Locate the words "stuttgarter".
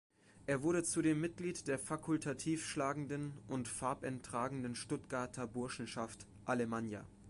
4.73-5.45